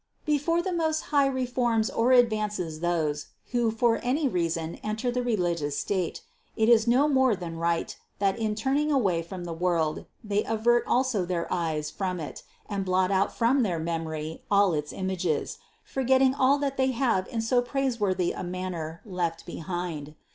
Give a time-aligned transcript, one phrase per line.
[0.25, 0.35] 428.
[0.35, 5.77] Before the Most High reforms or advances those, who for any reason enter the religious
[5.77, 6.21] state,
[6.55, 10.85] it is no more than right, that in turning away from the world they avert
[10.87, 16.33] also their eyes from it and blot out from their memory all its images, forgetting
[16.33, 20.15] all that they have in so praiseworthy a manner left behind.